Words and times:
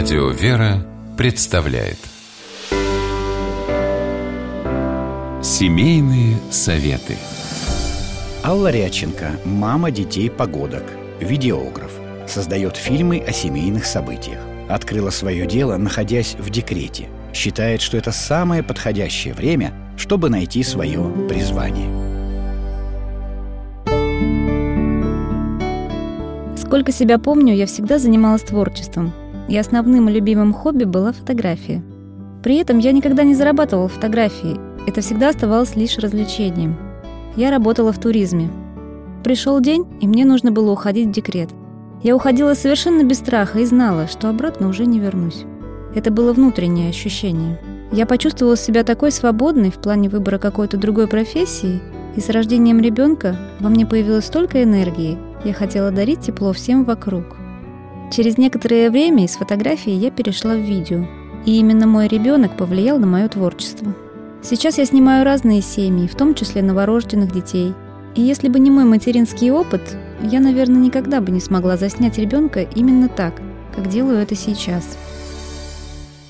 Радио 0.00 0.28
«Вера» 0.28 0.86
представляет 1.16 1.98
Семейные 5.42 6.36
советы 6.52 7.16
Алла 8.44 8.70
Ряченко, 8.70 9.40
мама 9.44 9.90
детей 9.90 10.30
погодок, 10.30 10.84
видеограф, 11.18 11.90
создает 12.28 12.76
фильмы 12.76 13.18
о 13.26 13.32
семейных 13.32 13.86
событиях. 13.86 14.38
Открыла 14.68 15.10
свое 15.10 15.48
дело, 15.48 15.76
находясь 15.76 16.36
в 16.38 16.48
декрете. 16.48 17.08
Считает, 17.34 17.80
что 17.80 17.96
это 17.96 18.12
самое 18.12 18.62
подходящее 18.62 19.34
время, 19.34 19.72
чтобы 19.96 20.30
найти 20.30 20.62
свое 20.62 21.02
призвание. 21.28 21.88
Сколько 26.56 26.92
себя 26.92 27.18
помню, 27.18 27.52
я 27.52 27.66
всегда 27.66 27.98
занималась 27.98 28.42
творчеством, 28.42 29.12
и 29.48 29.56
основным 29.56 30.08
любимым 30.08 30.52
хобби 30.52 30.84
была 30.84 31.12
фотография. 31.12 31.82
При 32.42 32.56
этом 32.56 32.78
я 32.78 32.92
никогда 32.92 33.24
не 33.24 33.34
зарабатывала 33.34 33.88
фотографии, 33.88 34.56
это 34.86 35.00
всегда 35.00 35.30
оставалось 35.30 35.76
лишь 35.76 35.98
развлечением. 35.98 36.76
Я 37.36 37.50
работала 37.50 37.92
в 37.92 37.98
туризме. 37.98 38.50
Пришел 39.24 39.60
день, 39.60 39.84
и 40.00 40.08
мне 40.08 40.24
нужно 40.24 40.50
было 40.50 40.72
уходить 40.72 41.08
в 41.08 41.12
декрет. 41.12 41.50
Я 42.02 42.14
уходила 42.14 42.54
совершенно 42.54 43.02
без 43.02 43.18
страха 43.18 43.58
и 43.58 43.64
знала, 43.64 44.06
что 44.06 44.30
обратно 44.30 44.68
уже 44.68 44.86
не 44.86 45.00
вернусь. 45.00 45.44
Это 45.94 46.10
было 46.10 46.32
внутреннее 46.32 46.90
ощущение. 46.90 47.60
Я 47.90 48.06
почувствовала 48.06 48.56
себя 48.56 48.84
такой 48.84 49.10
свободной 49.10 49.70
в 49.70 49.76
плане 49.76 50.08
выбора 50.08 50.38
какой-то 50.38 50.76
другой 50.76 51.08
профессии, 51.08 51.80
и 52.14 52.20
с 52.20 52.28
рождением 52.28 52.80
ребенка 52.80 53.36
во 53.60 53.68
мне 53.68 53.86
появилось 53.86 54.26
столько 54.26 54.62
энергии, 54.62 55.18
я 55.44 55.52
хотела 55.52 55.90
дарить 55.90 56.20
тепло 56.20 56.52
всем 56.52 56.84
вокруг. 56.84 57.37
Через 58.10 58.38
некоторое 58.38 58.90
время 58.90 59.24
из 59.24 59.36
фотографии 59.36 59.92
я 59.92 60.10
перешла 60.10 60.54
в 60.54 60.60
видео, 60.60 61.06
и 61.44 61.58
именно 61.58 61.86
мой 61.86 62.08
ребенок 62.08 62.56
повлиял 62.56 62.98
на 62.98 63.06
мое 63.06 63.28
творчество. 63.28 63.94
Сейчас 64.42 64.78
я 64.78 64.86
снимаю 64.86 65.24
разные 65.24 65.60
семьи, 65.60 66.06
в 66.06 66.14
том 66.14 66.34
числе 66.34 66.62
новорожденных 66.62 67.32
детей. 67.32 67.74
И 68.14 68.22
если 68.22 68.48
бы 68.48 68.60
не 68.60 68.70
мой 68.70 68.84
материнский 68.84 69.50
опыт, 69.50 69.96
я, 70.22 70.40
наверное, 70.40 70.80
никогда 70.80 71.20
бы 71.20 71.30
не 71.30 71.40
смогла 71.40 71.76
заснять 71.76 72.18
ребенка 72.18 72.62
именно 72.62 73.08
так, 73.08 73.42
как 73.74 73.88
делаю 73.88 74.18
это 74.18 74.34
сейчас. 74.34 74.96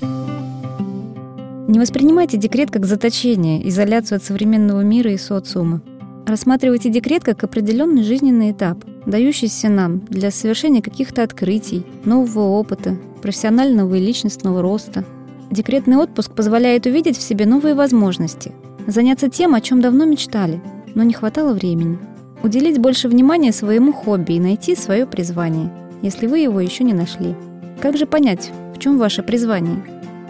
Не 0.00 1.78
воспринимайте 1.78 2.36
декрет 2.36 2.72
как 2.72 2.84
заточение, 2.84 3.66
изоляцию 3.68 4.16
от 4.16 4.24
современного 4.24 4.80
мира 4.80 5.12
и 5.12 5.16
социума. 5.16 5.82
Рассматривайте 6.26 6.90
декрет 6.90 7.22
как 7.22 7.44
определенный 7.44 8.02
жизненный 8.02 8.50
этап, 8.50 8.84
дающийся 9.06 9.68
нам 9.68 10.00
для 10.08 10.30
совершения 10.30 10.82
каких-то 10.82 11.22
открытий, 11.22 11.84
нового 12.04 12.58
опыта, 12.58 12.96
профессионального 13.22 13.94
и 13.94 14.00
личностного 14.00 14.62
роста. 14.62 15.04
Декретный 15.50 15.96
отпуск 15.96 16.32
позволяет 16.32 16.86
увидеть 16.86 17.18
в 17.18 17.22
себе 17.22 17.46
новые 17.46 17.74
возможности, 17.74 18.52
заняться 18.86 19.28
тем, 19.28 19.54
о 19.54 19.60
чем 19.60 19.80
давно 19.80 20.04
мечтали, 20.04 20.60
но 20.94 21.02
не 21.02 21.12
хватало 21.12 21.52
времени. 21.52 21.98
Уделить 22.42 22.78
больше 22.78 23.08
внимания 23.08 23.52
своему 23.52 23.92
хобби 23.92 24.34
и 24.34 24.40
найти 24.40 24.74
свое 24.76 25.06
призвание, 25.06 25.70
если 26.02 26.26
вы 26.26 26.38
его 26.38 26.60
еще 26.60 26.84
не 26.84 26.94
нашли. 26.94 27.34
Как 27.80 27.96
же 27.96 28.06
понять, 28.06 28.50
в 28.74 28.78
чем 28.78 28.98
ваше 28.98 29.22
призвание? 29.22 29.82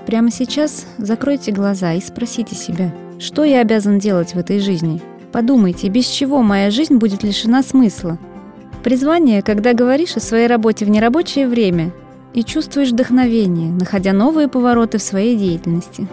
Прямо 0.06 0.30
сейчас 0.30 0.86
закройте 0.98 1.52
глаза 1.52 1.92
и 1.94 2.00
спросите 2.00 2.56
себя, 2.56 2.92
что 3.18 3.44
я 3.44 3.60
обязан 3.60 3.98
делать 3.98 4.34
в 4.34 4.38
этой 4.38 4.58
жизни– 4.58 5.00
Подумайте, 5.32 5.88
без 5.88 6.06
чего 6.08 6.42
моя 6.42 6.70
жизнь 6.70 6.96
будет 6.96 7.22
лишена 7.22 7.62
смысла? 7.62 8.18
Призвание, 8.82 9.42
когда 9.42 9.74
говоришь 9.74 10.16
о 10.16 10.20
своей 10.20 10.46
работе 10.46 10.86
в 10.86 10.90
нерабочее 10.90 11.46
время 11.46 11.92
и 12.32 12.42
чувствуешь 12.42 12.90
вдохновение, 12.90 13.70
находя 13.70 14.14
новые 14.14 14.48
повороты 14.48 14.96
в 14.96 15.02
своей 15.02 15.36
деятельности. 15.36 16.08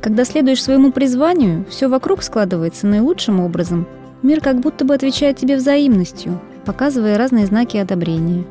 Когда 0.00 0.24
следуешь 0.24 0.62
своему 0.62 0.92
призванию, 0.92 1.64
все 1.68 1.88
вокруг 1.88 2.22
складывается 2.22 2.86
наилучшим 2.86 3.40
образом. 3.40 3.86
Мир 4.22 4.40
как 4.40 4.60
будто 4.60 4.84
бы 4.84 4.94
отвечает 4.94 5.36
тебе 5.36 5.56
взаимностью, 5.56 6.40
показывая 6.64 7.18
разные 7.18 7.46
знаки 7.46 7.76
одобрения. 7.76 8.44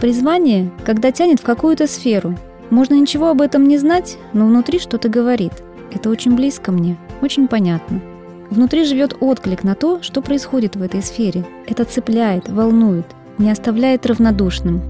Призвание, 0.00 0.70
когда 0.86 1.12
тянет 1.12 1.40
в 1.40 1.44
какую-то 1.44 1.86
сферу. 1.86 2.34
Можно 2.70 2.94
ничего 2.94 3.28
об 3.28 3.42
этом 3.42 3.68
не 3.68 3.76
знать, 3.76 4.16
но 4.32 4.46
внутри 4.46 4.78
что-то 4.78 5.10
говорит. 5.10 5.52
Это 5.92 6.08
очень 6.08 6.34
близко 6.34 6.72
мне, 6.72 6.96
очень 7.20 7.46
понятно. 7.46 8.00
Внутри 8.50 8.84
живет 8.84 9.16
отклик 9.20 9.62
на 9.62 9.76
то, 9.76 10.02
что 10.02 10.22
происходит 10.22 10.74
в 10.74 10.82
этой 10.82 11.02
сфере. 11.02 11.44
Это 11.68 11.84
цепляет, 11.84 12.48
волнует, 12.48 13.06
не 13.38 13.48
оставляет 13.50 14.06
равнодушным. 14.06 14.82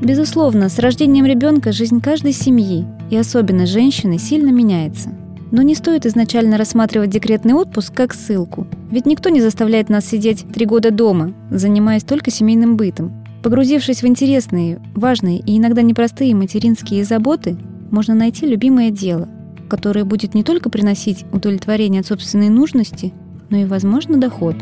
Безусловно, 0.00 0.68
с 0.68 0.78
рождением 0.78 1.26
ребенка 1.26 1.72
жизнь 1.72 2.00
каждой 2.00 2.32
семьи, 2.32 2.86
и 3.10 3.16
особенно 3.16 3.66
женщины, 3.66 4.16
сильно 4.18 4.50
меняется. 4.50 5.10
Но 5.50 5.62
не 5.62 5.74
стоит 5.74 6.06
изначально 6.06 6.56
рассматривать 6.56 7.10
декретный 7.10 7.54
отпуск 7.54 7.92
как 7.94 8.14
ссылку, 8.14 8.68
ведь 8.92 9.06
никто 9.06 9.28
не 9.28 9.40
заставляет 9.40 9.88
нас 9.88 10.06
сидеть 10.06 10.46
три 10.52 10.66
года 10.66 10.92
дома, 10.92 11.32
занимаясь 11.50 12.04
только 12.04 12.30
семейным 12.30 12.76
бытом. 12.76 13.24
Погрузившись 13.42 14.02
в 14.02 14.06
интересные, 14.06 14.80
важные 14.94 15.40
и 15.40 15.58
иногда 15.58 15.82
непростые 15.82 16.34
материнские 16.34 17.04
заботы, 17.04 17.56
можно 17.90 18.14
найти 18.14 18.46
любимое 18.46 18.90
дело, 18.90 19.28
которое 19.68 20.04
будет 20.04 20.34
не 20.34 20.42
только 20.42 20.70
приносить 20.70 21.24
удовлетворение 21.32 22.00
от 22.00 22.06
собственной 22.06 22.48
нужности, 22.48 23.12
но 23.50 23.58
и, 23.58 23.64
возможно, 23.64 24.18
доход. 24.18 24.56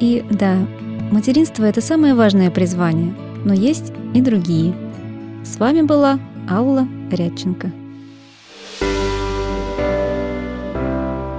И 0.00 0.24
да, 0.30 0.56
материнство– 1.10 1.64
это 1.64 1.80
самое 1.80 2.14
важное 2.14 2.50
призвание, 2.50 3.14
но 3.44 3.54
есть 3.54 3.92
и 4.14 4.20
другие. 4.20 4.74
С 5.44 5.58
вами 5.58 5.82
была 5.82 6.18
Алла 6.48 6.86
Рядченко. 7.10 7.72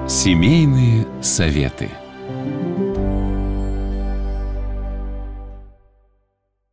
Семейные 0.07 1.06
советы. 1.22 1.90